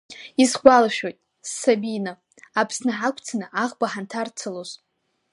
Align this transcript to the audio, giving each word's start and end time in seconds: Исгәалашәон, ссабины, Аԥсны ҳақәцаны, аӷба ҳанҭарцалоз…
Исгәалашәон, 0.43 1.15
ссабины, 1.49 2.13
Аԥсны 2.59 2.91
ҳақәцаны, 2.97 3.45
аӷба 3.61 3.85
ҳанҭарцалоз… 3.91 4.71